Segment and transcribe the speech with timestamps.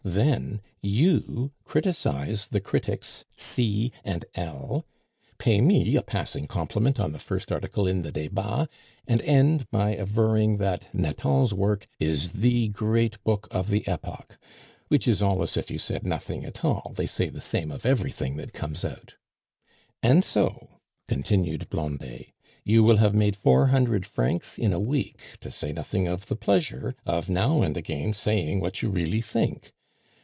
[0.03, 4.83] Then you criticise the critics 'C' and 'L';
[5.37, 8.67] pay me a passing compliment on the first article in the Debats,
[9.07, 14.39] and end by averring that Nathan's work is the great book of the epoch;
[14.87, 17.85] which is all as if you said nothing at all; they say the same of
[17.85, 19.13] everything that comes out.
[20.01, 22.31] "And so," continued Blondet,
[22.63, 26.35] "you will have made four hundred francs in a week, to say nothing of the
[26.35, 29.73] pleasure of now and again saying what you really think.